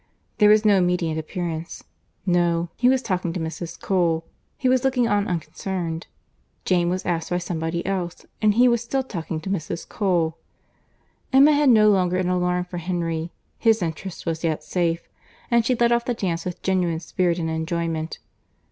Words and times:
There 0.39 0.49
was 0.49 0.65
no 0.65 0.77
immediate 0.77 1.19
appearance. 1.19 1.83
No; 2.25 2.69
he 2.75 2.89
was 2.89 3.03
talking 3.03 3.33
to 3.33 3.39
Mrs. 3.39 3.79
Cole—he 3.79 4.67
was 4.67 4.83
looking 4.83 5.07
on 5.07 5.27
unconcerned; 5.27 6.07
Jane 6.65 6.89
was 6.89 7.05
asked 7.05 7.29
by 7.29 7.37
somebody 7.37 7.85
else, 7.85 8.25
and 8.41 8.55
he 8.55 8.67
was 8.67 8.81
still 8.81 9.03
talking 9.03 9.39
to 9.41 9.49
Mrs. 9.51 9.87
Cole. 9.87 10.37
Emma 11.31 11.51
had 11.53 11.69
no 11.69 11.91
longer 11.91 12.17
an 12.17 12.29
alarm 12.29 12.65
for 12.65 12.79
Henry; 12.79 13.31
his 13.59 13.83
interest 13.83 14.25
was 14.25 14.43
yet 14.43 14.63
safe; 14.63 15.07
and 15.51 15.67
she 15.67 15.75
led 15.75 15.91
off 15.91 16.05
the 16.05 16.15
dance 16.15 16.45
with 16.45 16.63
genuine 16.63 16.99
spirit 16.99 17.37
and 17.37 17.51
enjoyment. 17.51 18.17